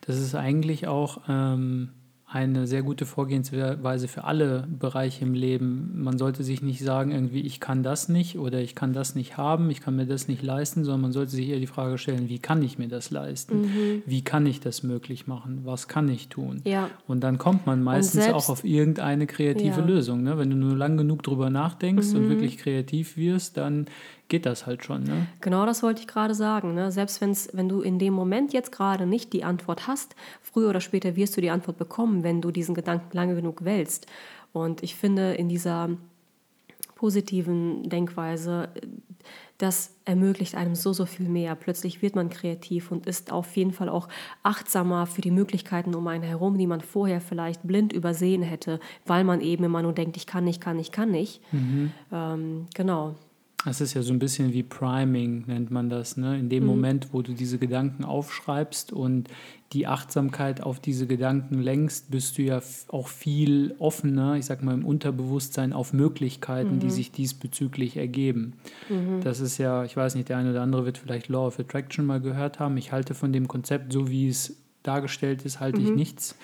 [0.03, 1.91] Das ist eigentlich auch ähm,
[2.31, 5.93] eine sehr gute Vorgehensweise für alle Bereiche im Leben.
[6.03, 9.39] Man sollte sich nicht sagen, irgendwie, ich kann das nicht oder ich kann das nicht
[9.39, 12.29] haben, ich kann mir das nicht leisten, sondern man sollte sich eher die Frage stellen,
[12.29, 14.03] wie kann ich mir das leisten?
[14.05, 15.61] Wie kann ich das möglich machen?
[15.65, 16.61] Was kann ich tun?
[16.67, 16.91] Ja.
[17.07, 19.87] Und dann kommt man meistens selbst- auch auf irgendeine kreative Ja.
[19.87, 20.23] Lösung.
[20.23, 20.37] Ne?
[20.37, 23.87] Wenn du nur lang genug drüber nachdenkst und wirklich kreativ wirst, dann
[24.29, 25.05] geht das halt schon.
[25.05, 25.27] Ne?
[25.41, 26.75] Genau das wollte ich gerade sagen.
[26.75, 26.93] Ne?
[26.93, 30.81] Selbst wenn's, wenn du in dem Moment jetzt gerade nicht die Antwort hast, früher oder
[30.81, 34.07] später wirst du die Antwort bekommen, wenn du diesen Gedanken lange genug wälzt.
[34.53, 35.91] Und ich finde, in dieser
[36.95, 38.69] positiven Denkweise,
[39.57, 41.55] das ermöglicht einem so, so viel mehr.
[41.55, 44.09] Plötzlich wird man kreativ und ist auf jeden Fall auch
[44.43, 49.25] achtsamer für die Möglichkeiten um einen herum, die man vorher vielleicht blind übersehen hätte, weil
[49.25, 51.41] man eben immer nur denkt, ich kann nicht, kann nicht, kann nicht.
[52.13, 53.15] Ähm, genau.
[53.65, 56.17] Das ist ja so ein bisschen wie Priming, nennt man das.
[56.17, 56.39] Ne?
[56.39, 59.29] In dem Moment, wo du diese Gedanken aufschreibst und
[59.73, 64.75] die Achtsamkeit auf diese Gedanken lenkst, bist du ja auch viel offener, ich sag mal
[64.75, 68.55] im Unterbewusstsein, auf Möglichkeiten, die sich diesbezüglich ergeben.
[69.23, 72.07] Das ist ja, ich weiß nicht, der eine oder andere wird vielleicht Law of Attraction
[72.07, 72.77] mal gehört haben.
[72.77, 74.57] Ich halte von dem Konzept, so wie es
[74.89, 76.37] dargestellt ist, halte ich nichts.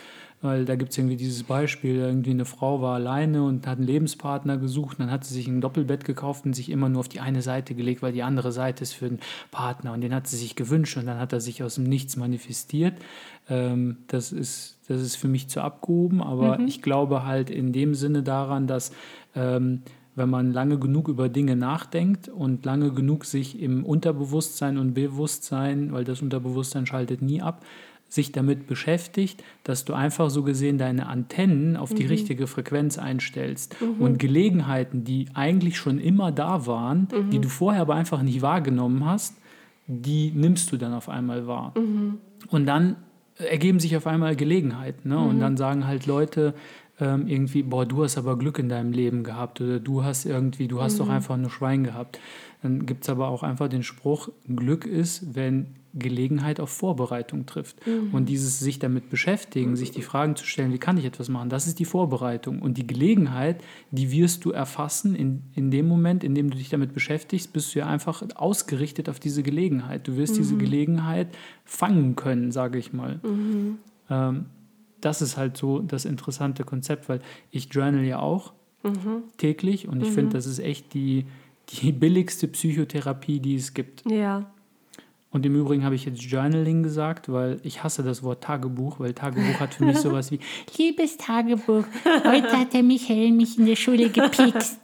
[0.44, 3.86] Weil da gibt es irgendwie dieses Beispiel, irgendwie eine Frau war alleine und hat einen
[3.86, 7.20] Lebenspartner gesucht, dann hat sie sich ein Doppelbett gekauft und sich immer nur auf die
[7.20, 10.36] eine Seite gelegt, weil die andere Seite ist für den Partner und den hat sie
[10.36, 12.92] sich gewünscht und dann hat er sich aus dem Nichts manifestiert.
[13.48, 17.94] Ähm, das, ist, das ist für mich zu abgehoben, aber ich glaube halt in dem
[17.94, 18.92] Sinne daran, dass
[19.34, 19.80] ähm,
[20.14, 25.92] wenn man lange genug über Dinge nachdenkt und lange genug sich im Unterbewusstsein und Bewusstsein,
[25.92, 27.64] weil das Unterbewusstsein schaltet nie ab,
[28.14, 33.76] sich damit beschäftigt, dass du einfach so gesehen deine Antennen auf die richtige Frequenz einstellst
[33.98, 39.04] und Gelegenheiten, die eigentlich schon immer da waren, die du vorher aber einfach nicht wahrgenommen
[39.04, 39.36] hast,
[39.86, 41.74] die nimmst du dann auf einmal wahr.
[42.48, 42.96] Und dann
[43.36, 45.08] ergeben sich auf einmal Gelegenheiten.
[45.08, 45.18] Ne?
[45.18, 46.54] Und dann sagen halt Leute
[47.00, 50.68] ähm, irgendwie, boah, du hast aber Glück in deinem Leben gehabt oder du hast irgendwie,
[50.68, 52.20] du hast doch einfach nur Schwein gehabt.
[52.62, 57.86] Dann gibt es aber auch einfach den Spruch, Glück ist, wenn Gelegenheit auf Vorbereitung trifft.
[57.86, 58.12] Mhm.
[58.12, 61.48] Und dieses sich damit beschäftigen, sich die Fragen zu stellen, wie kann ich etwas machen,
[61.48, 62.60] das ist die Vorbereitung.
[62.60, 66.68] Und die Gelegenheit, die wirst du erfassen in, in dem Moment, in dem du dich
[66.68, 70.06] damit beschäftigst, bist du ja einfach ausgerichtet auf diese Gelegenheit.
[70.08, 71.28] Du wirst diese Gelegenheit
[71.64, 73.20] fangen können, sage ich mal.
[74.10, 74.46] Ähm,
[75.00, 78.52] das ist halt so das interessante Konzept, weil ich journal ja auch
[79.38, 81.24] täglich und ich finde, das ist echt die,
[81.70, 84.04] die billigste Psychotherapie, die es gibt.
[84.10, 84.52] Ja.
[85.34, 89.14] Und im Übrigen habe ich jetzt Journaling gesagt, weil ich hasse das Wort Tagebuch, weil
[89.14, 90.38] Tagebuch hat für mich sowas wie,
[90.78, 91.84] Liebes Tagebuch,
[92.24, 94.78] heute hat der Michael mich in der Schule gepikst.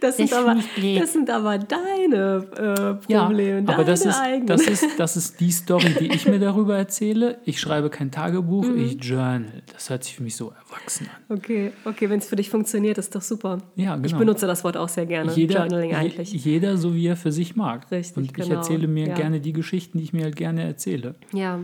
[0.00, 1.00] Das sind, Das aber, ich blöd.
[1.02, 4.46] das sind aber deine äh, ja, Probleme, deine aber das ist, eigenen.
[4.46, 7.38] das, ist, das ist die Story, die ich mir darüber erzähle.
[7.44, 8.84] Ich schreibe kein Tagebuch, Mhm.
[8.84, 9.44] ich journal.
[9.72, 11.36] Das hört sich für mich so erwachsen an.
[11.36, 13.58] okay, okay wenn es für dich funktioniert, ist doch super.
[13.76, 14.06] Ja, genau.
[14.06, 16.32] Ich benutze das Wort auch sehr gerne, Journaling je- eigentlich.
[16.32, 17.90] Jeder so, wie er für sich mag.
[17.90, 18.54] Richtig, Und ich genau.
[18.56, 19.14] erzähle mir Ja.
[19.14, 21.14] gerne die Geschichten, die ich mir halt gerne erzähle.
[21.32, 21.60] Ja,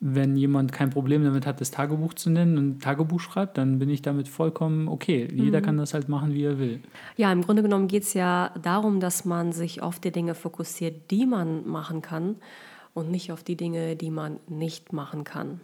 [0.00, 3.78] wenn jemand kein Problem damit hat, das Tagebuch zu nennen und ein Tagebuch schreibt, dann
[3.78, 5.28] bin ich damit vollkommen okay.
[5.30, 5.44] Mhm.
[5.44, 6.80] Jeder kann das halt machen, wie er will.
[7.16, 11.10] Ja, im Grunde genommen geht es ja darum, dass man sich auf die Dinge fokussiert,
[11.10, 12.36] die man machen kann
[12.94, 15.60] und nicht auf die Dinge, die man nicht machen kann.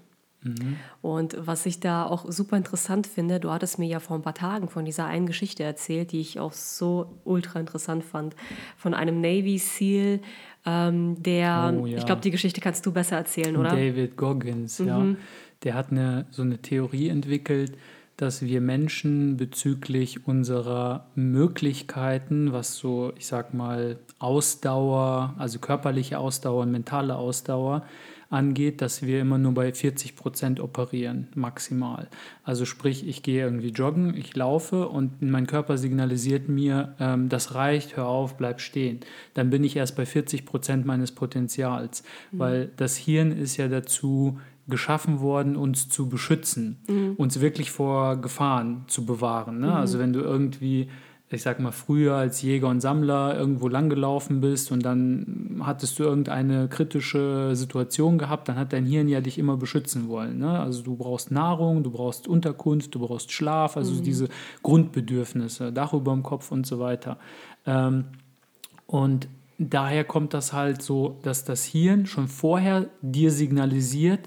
[1.00, 4.34] Und was ich da auch super interessant finde, du hattest mir ja vor ein paar
[4.34, 8.34] Tagen von dieser einen Geschichte erzählt, die ich auch so ultra interessant fand,
[8.76, 10.20] von einem Navy SEAL,
[10.64, 11.98] ähm, der, Oh, ja.
[11.98, 13.70] ich glaube, die Geschichte kannst du besser erzählen, oder?
[13.70, 15.04] David Goggins, ja.
[15.64, 17.76] Der hat eine, so eine Theorie entwickelt,
[18.16, 26.62] dass wir Menschen bezüglich unserer Möglichkeiten, was so, ich sag mal, Ausdauer, also körperliche Ausdauer
[26.62, 27.84] und mentale Ausdauer
[28.32, 32.08] angeht, dass wir immer nur bei 40 Prozent operieren, maximal.
[32.44, 37.54] Also sprich, ich gehe irgendwie joggen, ich laufe und mein Körper signalisiert mir, ähm, das
[37.54, 39.00] reicht, hör auf, bleib stehen.
[39.34, 44.38] Dann bin ich erst bei 40 Prozent meines Potenzials, weil das Hirn ist ja dazu
[44.68, 46.78] geschaffen worden, uns zu beschützen,
[47.16, 49.58] uns wirklich vor Gefahren zu bewahren.
[49.58, 49.74] Ne?
[49.74, 50.88] Also wenn du irgendwie
[51.32, 56.04] ich sag mal, früher als Jäger und Sammler irgendwo langgelaufen bist und dann hattest du
[56.04, 60.38] irgendeine kritische Situation gehabt, dann hat dein Hirn ja dich immer beschützen wollen.
[60.38, 60.60] Ne?
[60.60, 64.28] Also du brauchst Nahrung, du brauchst Unterkunft, du brauchst Schlaf, also diese
[64.62, 67.18] Grundbedürfnisse, Dach über dem Kopf und so weiter.
[67.66, 68.04] Ähm,
[68.86, 74.20] und daher kommt das halt so, dass das Hirn schon vorher dir signalisiert,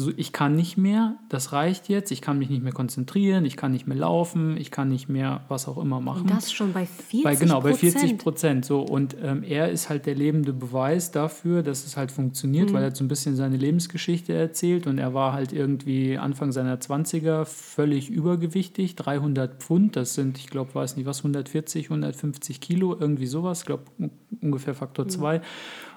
[0.00, 3.56] so ich kann nicht mehr, das reicht jetzt, ich kann mich nicht mehr konzentrieren, ich
[3.56, 6.22] kann nicht mehr laufen, ich kann nicht mehr was auch immer machen.
[6.22, 8.64] Und das schon bei 40 Bei, genau, bei 40 Prozent.
[8.64, 8.80] So.
[8.80, 12.94] Und ähm, er ist halt der lebende Beweis dafür, dass es halt funktioniert, weil er
[12.94, 18.10] so ein bisschen seine Lebensgeschichte erzählt und er war halt irgendwie Anfang seiner 20er völlig
[18.10, 23.60] übergewichtig, 300 Pfund, das sind, ich glaube, weiß nicht was, 140, 150 Kilo, irgendwie sowas,
[23.60, 23.84] ich glaube
[24.40, 25.40] ungefähr Faktor 2.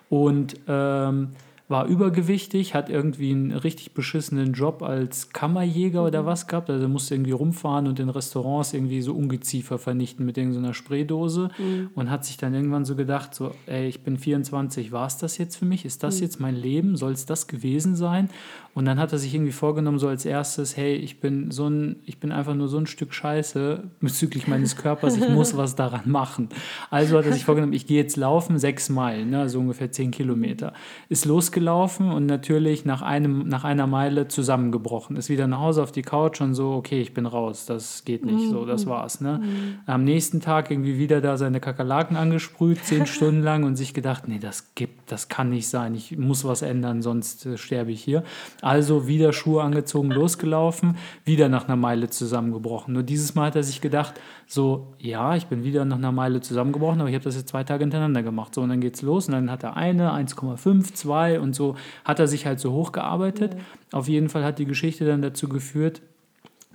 [0.09, 1.29] Und ähm,
[1.73, 6.69] war übergewichtig, hat irgendwie einen richtig beschissenen Job als Kammerjäger oder was gehabt.
[6.69, 11.49] Also musste irgendwie rumfahren und in Restaurants irgendwie so Ungeziefer vernichten mit irgendeiner Spraydose
[11.95, 15.39] und hat sich dann irgendwann so gedacht, so, ey, ich bin 24, war es das
[15.39, 15.83] jetzt für mich?
[15.83, 16.95] Ist das jetzt mein Leben?
[16.95, 18.29] Soll es das gewesen sein?
[18.73, 21.97] Und dann hat er sich irgendwie vorgenommen, so als erstes, hey, ich bin so ein,
[22.05, 26.09] ich bin einfach nur so ein Stück Scheiße bezüglich meines Körpers, ich muss was daran
[26.09, 26.49] machen.
[26.89, 30.09] Also hat er sich vorgenommen, ich gehe jetzt laufen, sechs Meilen, ne, so ungefähr zehn
[30.09, 30.73] Kilometer.
[31.07, 35.17] Ist losgelaufen und natürlich nach, einem, nach einer Meile zusammengebrochen.
[35.17, 38.25] Ist wieder nach Hause auf die Couch und so, okay, ich bin raus, das geht
[38.25, 39.21] nicht, so, das war's.
[39.21, 39.41] Ne?
[39.85, 44.27] Am nächsten Tag irgendwie wieder da seine Kakerlaken angesprüht, zehn Stunden lang und sich gedacht,
[44.27, 48.03] nee, das gibt, das kann nicht sein, ich muss was ändern, sonst äh, sterbe ich
[48.03, 48.23] hier.
[48.63, 50.95] Also wieder Schuhe angezogen, losgelaufen,
[51.25, 52.93] wieder nach einer Meile zusammengebrochen.
[52.93, 54.13] Nur dieses Mal hat er sich gedacht,
[54.47, 57.65] so, ja, ich bin wieder nach einer Meile zusammengebrochen, aber ich habe das jetzt zwei
[57.65, 58.55] Tage hintereinander gemacht.
[58.55, 62.19] So, und dann geht's los und dann hat er eine, 1,5, 2 und so hat
[62.19, 63.57] er sich halt so hochgearbeitet.
[63.91, 66.01] Auf jeden Fall hat die Geschichte dann dazu geführt,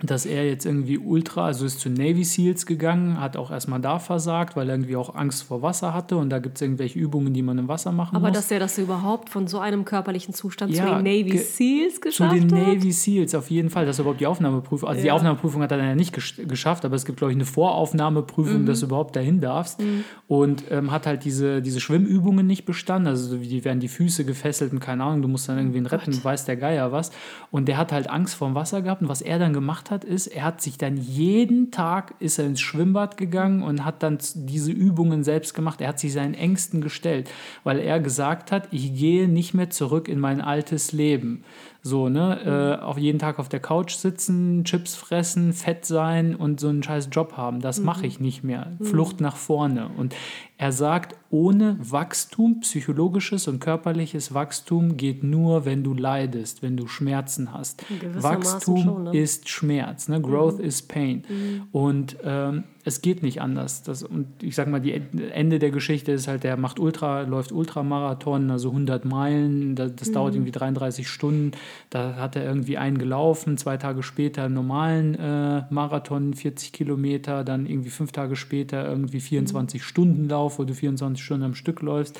[0.01, 3.99] dass er jetzt irgendwie ultra, also ist zu Navy SEALs gegangen, hat auch erstmal da
[3.99, 7.33] versagt, weil er irgendwie auch Angst vor Wasser hatte und da gibt es irgendwelche Übungen,
[7.33, 8.37] die man im Wasser machen Aber muss.
[8.37, 12.01] dass er das überhaupt von so einem körperlichen Zustand Ja, zu den Navy Seals zu
[12.01, 12.51] geschafft den hat?
[12.51, 15.13] Navy SEAls auf jeden Fall, dass er überhaupt die Aufnahmeprüfung, also die Ja.
[15.13, 17.47] Aufnahmeprüfung hat er dann ja nicht gesch geschafft, aber es gibt, glaube ich, eine Mhm.
[17.49, 19.81] Voraufnahmeprüfung, dass du überhaupt dahin darfst
[20.27, 24.71] und ähm, hat halt diese, diese Schwimmübungen nicht bestanden, also die werden die Füße gefesselt
[24.71, 27.11] und keine Ahnung, du musst dann Oh irgendwie retten, weiß der Geier was
[27.51, 30.03] und der hat halt Angst vor dem Wasser gehabt und was er dann gemacht hat,
[30.03, 34.19] ist, er hat sich dann jeden Tag ist er ins Schwimmbad gegangen und hat dann
[34.33, 37.29] diese Übungen selbst gemacht, er hat sich seinen Ängsten gestellt,
[37.63, 41.43] weil er gesagt hat, ich gehe nicht mehr zurück in mein altes Leben.
[41.81, 42.77] So, ne?
[42.79, 46.83] Äh, auf jeden Tag auf der Couch sitzen, Chips fressen, fett sein und so einen
[46.83, 47.61] scheiß Job haben.
[47.61, 48.73] Das mache ich nicht mehr.
[48.81, 49.89] Flucht nach vorne.
[49.97, 50.13] Und
[50.57, 56.87] er sagt, ohne Wachstum, psychologisches und körperliches Wachstum geht nur, wenn du leidest, wenn du
[56.87, 57.85] Schmerzen hast.
[58.13, 59.17] Wachstum schon, ne?
[59.17, 60.21] ist Schmerz, ne?
[60.21, 61.23] Growth is Pain.
[61.71, 63.83] Und ähm, es geht nicht anders.
[63.83, 64.93] Das, und ich sag mal, die
[65.31, 70.11] Ende der Geschichte ist halt, der macht Ultra, läuft Ultramarathon, also 100 Meilen, das, das
[70.11, 71.51] dauert irgendwie 33 Stunden.
[71.89, 77.43] Da hat er irgendwie einen gelaufen, zwei Tage später einen normalen äh, Marathon, 40 Kilometer,
[77.43, 81.81] dann irgendwie fünf Tage später irgendwie 24 Stunden Lauf, wo du 24 Stunden am Stück
[81.81, 82.19] läufst.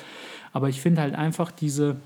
[0.52, 1.96] Aber ich finde halt einfach diese,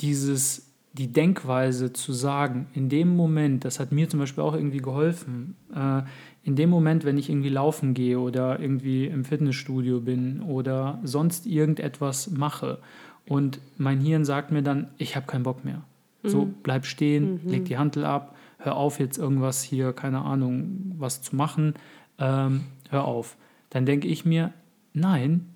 [0.00, 4.78] dieses, die Denkweise zu sagen, in dem Moment, das hat mir zum Beispiel auch irgendwie
[4.78, 6.02] geholfen, äh,
[6.44, 11.46] in dem Moment, wenn ich irgendwie laufen gehe oder irgendwie im Fitnessstudio bin oder sonst
[11.46, 12.78] irgendetwas mache
[13.26, 15.82] und mein Hirn sagt mir dann, ich habe keinen Bock mehr.
[16.22, 21.20] So, bleib stehen, leg die Hantel ab, hör auf jetzt irgendwas hier, keine Ahnung, was
[21.20, 21.74] zu machen,
[22.18, 23.36] ähm, hör auf.
[23.70, 24.52] Dann denke ich mir,
[24.94, 25.46] nein,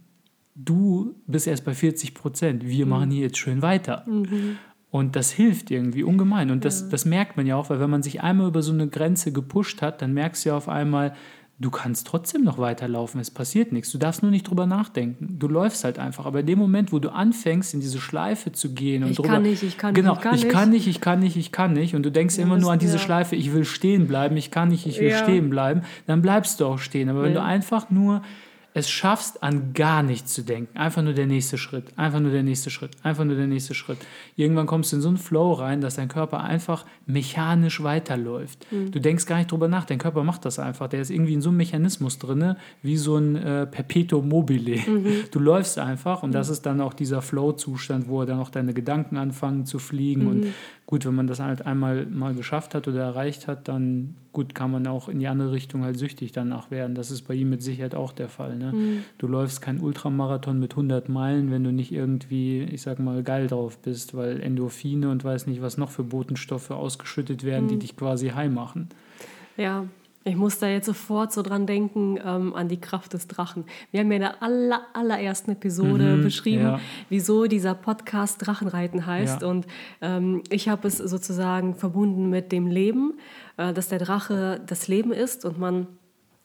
[0.55, 4.05] du bist erst bei 40 Prozent, wir machen hier jetzt schön weiter.
[4.91, 6.51] Und das hilft irgendwie ungemein.
[6.51, 8.89] Und das, das merkt man ja auch, weil wenn man sich einmal über so eine
[8.89, 11.15] Grenze gepusht hat, dann merkst du ja auf einmal,
[11.59, 13.91] du kannst trotzdem noch weiterlaufen, es passiert nichts.
[13.93, 15.37] Du darfst nur nicht drüber nachdenken.
[15.39, 16.25] Du läufst halt einfach.
[16.25, 19.29] Aber in dem Moment, wo du anfängst, in diese Schleife zu gehen und Ich drüber,
[19.35, 20.53] kann nicht, ich kann nicht, genau, ich kann ich nicht.
[20.53, 22.95] kann nicht, ich kann nicht, ich kann nicht, und du denkst immer nur an diese
[22.95, 22.99] ja.
[22.99, 25.19] Schleife, ich will stehen bleiben, ich kann nicht, ich will Ja.
[25.19, 27.09] stehen bleiben, dann bleibst du auch stehen.
[27.11, 27.41] Aber wenn Ja.
[27.41, 28.23] du einfach nur
[28.79, 30.77] es schaffst, an gar nichts zu denken.
[30.77, 33.99] Einfach nur der nächste Schritt, einfach nur der nächste Schritt, einfach nur der nächste Schritt.
[34.37, 38.67] Irgendwann kommst du in so einen Flow rein, dass dein Körper einfach mechanisch weiterläuft.
[38.71, 40.89] Du denkst gar nicht drüber nach, dein Körper macht das einfach.
[40.89, 44.79] Der ist irgendwie in so einem Mechanismus drin, wie so ein äh, Perpetuum mobile.
[45.31, 49.17] Du läufst einfach und das ist dann auch dieser Flow-Zustand, wo dann auch deine Gedanken
[49.17, 50.27] anfangen zu fliegen.
[50.27, 50.47] Und
[50.87, 54.71] gut, wenn man das halt einmal mal geschafft hat oder erreicht hat, dann gut, kann
[54.71, 56.95] man auch in die andere Richtung halt süchtig danach werden.
[56.95, 58.57] Das ist bei ihm mit Sicherheit auch der Fall.
[58.57, 58.68] Ne?
[59.19, 63.47] Du läufst keinen Ultramarathon mit 100 Meilen, wenn du nicht irgendwie, ich sag mal, geil
[63.47, 67.97] drauf bist, weil Endorphine und weiß nicht, was noch für Botenstoffe ausgeschüttet werden, die dich
[67.97, 68.89] quasi high machen.
[69.57, 69.87] Ja,
[70.25, 73.65] ich muss da jetzt sofort so dran denken, ähm, an die Kraft des Drachen.
[73.91, 76.81] Wir haben ja in der aller, allerersten Episode Mhm, beschrieben, ja.
[77.09, 79.43] wieso dieser Podcast Drachenreiten heißt.
[79.43, 79.49] Ja.
[79.49, 79.67] Und
[80.03, 83.15] ähm, ich habe es sozusagen verbunden mit dem Leben,
[83.57, 85.87] äh, dass der Drache das Leben ist und man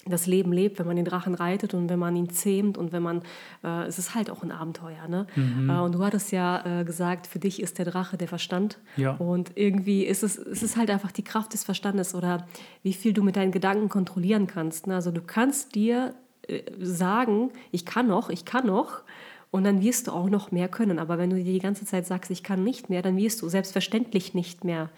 [0.06, 3.04] das Leben lebt, wenn man den Drachen reitet und wenn man ihn zähmt und wenn
[3.04, 3.22] man,
[3.64, 5.08] äh, es ist halt auch ein Abenteuer.
[5.08, 5.28] Ne?
[5.36, 5.70] Mhm.
[5.70, 8.80] Äh, und du hattest ja äh, gesagt, für dich ist der Drache der Verstand.
[8.98, 9.12] Ja.
[9.14, 12.46] Und irgendwie ist es, es ist halt einfach die Kraft des Verstandes oder
[12.82, 14.88] wie viel du mit deinen Gedanken kontrollieren kannst.
[14.88, 14.96] Ne?
[14.96, 16.14] Also du kannst dir
[16.48, 19.04] äh, sagen, ich kann noch, ich kann noch.
[19.52, 20.98] Und dann wirst du auch noch mehr können.
[21.00, 23.50] Aber wenn du dir die ganze Zeit sagst, ich kann nicht mehr, dann wirst du
[23.50, 24.90] selbstverständlich nicht mehr,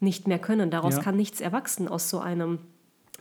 [0.00, 0.70] nicht mehr können.
[0.70, 1.02] Daraus Ja.
[1.02, 2.58] kann nichts erwachsen aus so einem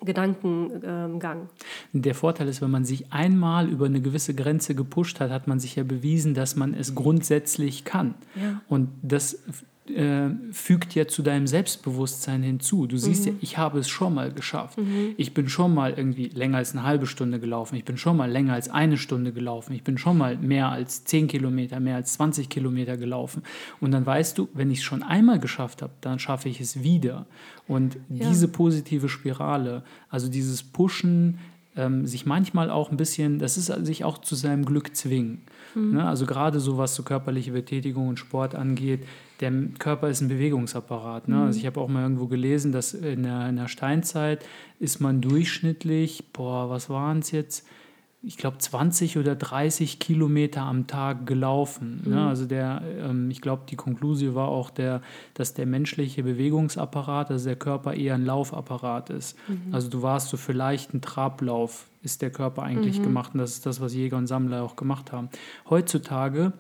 [0.04, 1.50] Gedankengang.
[1.94, 5.60] Der Vorteil ist, wenn man sich einmal über eine gewisse Grenze gepusht hat, hat man
[5.60, 8.16] sich ja bewiesen, dass man es grundsätzlich kann.
[8.36, 8.62] Ja.
[8.68, 9.44] Und das
[9.95, 12.88] äh, fügt ja zu deinem Selbstbewusstsein hinzu.
[12.88, 14.77] Du siehst ja, ich habe es schon mal geschafft.
[15.17, 17.75] Ich bin schon mal irgendwie länger als eine halbe Stunde gelaufen.
[17.75, 19.73] Ich bin schon mal länger als eine Stunde gelaufen.
[19.73, 23.43] Ich bin schon mal mehr als 10 Kilometer, mehr als 20 Kilometer gelaufen.
[23.80, 26.84] Und dann weißt du, wenn ich es schon einmal geschafft habe, dann schaffe ich es
[26.84, 27.25] wieder.
[27.67, 31.39] Und diese positive Spirale, also dieses Pushen,
[31.76, 35.42] ähm, sich manchmal auch ein bisschen, das ist also sich auch zu seinem Glück zwingen.
[35.94, 36.06] Ne?
[36.06, 39.06] Also gerade so, was so körperliche Betätigung und Sport angeht,
[39.40, 41.28] der Körper ist ein Bewegungsapparat.
[41.28, 41.44] Ne?
[41.44, 44.46] Also ich habe auch mal irgendwo gelesen, dass in der, in der Steinzeit
[44.80, 47.66] ist man durchschnittlich, boah, was waren es jetzt?
[48.24, 52.04] Ich glaube, 20 oder 30 Kilometer am Tag gelaufen.
[52.06, 52.28] Ne?
[52.28, 55.02] Also der, ähm, ich glaube, die Konklusion war auch, der,
[55.34, 59.38] dass der menschliche Bewegungsapparat, also der Körper eher ein Laufapparat ist.
[59.72, 63.32] Also du warst so für leichten Trablauf, ist der Körper eigentlich gemacht.
[63.34, 65.30] Und das ist das, was Jäger und Sammler auch gemacht haben.
[65.70, 66.54] Heutzutage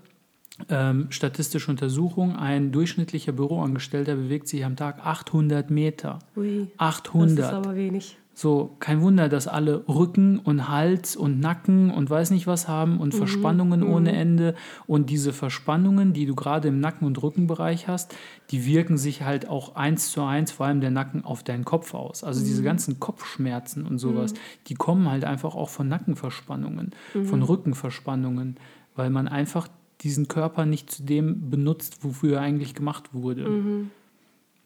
[0.69, 6.19] ähm, statistische Untersuchung, ein durchschnittlicher Büroangestellter bewegt sich am Tag 800 Meter.
[6.35, 7.37] Ui, 800.
[7.37, 8.17] das ist aber wenig.
[8.33, 12.99] So, kein Wunder, dass alle Rücken und Hals und Nacken und weiß nicht was haben
[12.99, 14.55] und Verspannungen ohne Ende.
[14.87, 18.15] Und diese Verspannungen, die du gerade im Nacken- und Rückenbereich hast,
[18.49, 21.93] die wirken sich halt auch eins zu eins, vor allem der Nacken, auf deinen Kopf
[21.93, 22.23] aus.
[22.23, 24.33] Also diese ganzen Kopfschmerzen und sowas,
[24.67, 26.91] die kommen halt einfach auch von Nackenverspannungen,
[27.25, 28.55] von Rückenverspannungen,
[28.95, 29.67] weil man einfach
[30.01, 33.45] diesen Körper nicht zu dem benutzt, wofür er eigentlich gemacht wurde.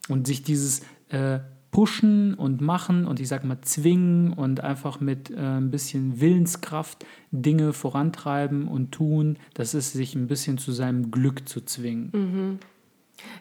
[0.07, 1.39] Und sich dieses äh,
[1.75, 7.05] Pushen und Machen und ich sag mal zwingen und einfach mit äh, ein bisschen Willenskraft
[7.31, 12.61] Dinge vorantreiben und tun, das ist sich ein bisschen zu seinem Glück zu zwingen.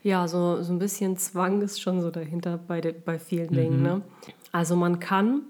[0.02, 3.82] Ja, so, so ein bisschen Zwang ist schon so dahinter bei, de, bei vielen Dingen.
[3.82, 4.02] Ne?
[4.50, 5.42] Also man kann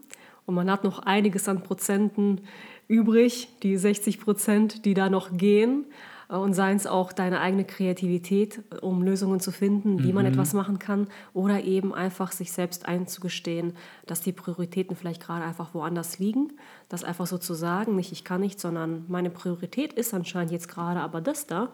[0.44, 2.42] und man hat noch einiges an Prozenten
[2.87, 5.87] übrig, die 60 Prozent, die da noch gehen.
[6.29, 10.52] Äh, Und seien es auch deine eigene Kreativität, um Lösungen zu finden, wie man etwas
[10.52, 11.08] machen kann.
[11.33, 13.75] Oder eben einfach sich selbst einzugestehen,
[14.06, 16.52] dass die Prioritäten vielleicht gerade einfach woanders liegen.
[16.88, 20.68] Das einfach so zu sagen, nicht ich kann nicht, sondern meine Priorität ist anscheinend jetzt
[20.68, 21.70] gerade aber das da.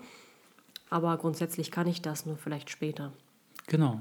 [0.89, 3.13] Aber grundsätzlich kann ich das nur vielleicht später.
[3.69, 4.01] Genau.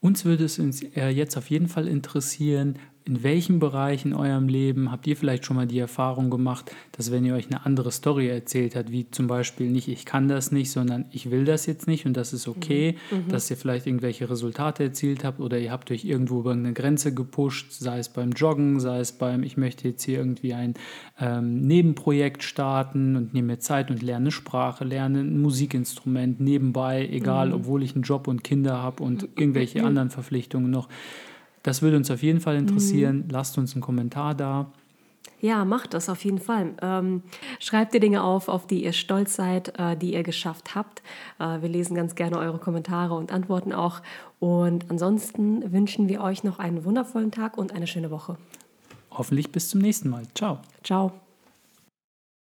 [0.00, 4.48] Uns würde es uns äh, jetzt auf jeden Fall interessieren, in welchem Bereich in eurem
[4.48, 7.92] Leben habt ihr vielleicht schon mal die Erfahrung gemacht, dass wenn ihr euch eine andere
[7.92, 11.66] Story erzählt habt, wie zum Beispiel nicht ich kann das nicht, sondern ich will das
[11.66, 12.96] jetzt nicht und das ist okay,
[13.28, 17.12] dass ihr vielleicht irgendwelche Resultate erzielt habt oder ihr habt euch irgendwo über eine Grenze
[17.12, 20.72] gepusht, sei es beim Joggen, sei es beim ich möchte jetzt hier irgendwie ein
[21.20, 27.52] ähm, Nebenprojekt starten und nehme mir Zeit und lerne Sprache, lerne ein Musikinstrument nebenbei, egal,
[27.52, 30.88] obwohl ich einen Job und Kinder habe und irgendwelche anderen Verpflichtungen noch.
[31.64, 33.24] Das würde uns auf jeden Fall interessieren.
[33.32, 34.70] Lasst uns einen Kommentar da.
[35.40, 36.74] Ja, macht das auf jeden Fall.
[36.80, 37.22] Ähm,
[37.58, 41.02] schreibt ihr Dinge auf, auf die ihr stolz seid, äh, die ihr geschafft habt.
[41.38, 44.00] Äh, wir lesen ganz gerne eure Kommentare und antworten auch.
[44.40, 48.36] Und ansonsten wünschen wir euch noch einen wundervollen Tag und eine schöne Woche.
[49.10, 50.24] Hoffentlich bis zum nächsten Mal.
[50.34, 50.60] Ciao.
[50.82, 51.23] Ciao.